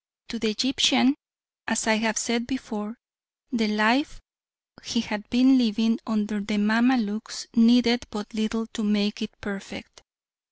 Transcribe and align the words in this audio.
To 0.29 0.39
the 0.39 0.49
Egyptian, 0.49 1.13
as 1.67 1.85
I 1.85 1.97
have 1.97 2.17
said 2.17 2.47
before, 2.47 2.97
the 3.51 3.67
life 3.67 4.19
he 4.83 5.01
had 5.01 5.29
been 5.29 5.59
living 5.59 5.99
under 6.07 6.39
the 6.39 6.57
Mamaluks 6.57 7.45
needed 7.55 8.07
but 8.09 8.33
little 8.33 8.65
to 8.65 8.83
make 8.83 9.21
it 9.21 9.39
perfect. 9.41 10.01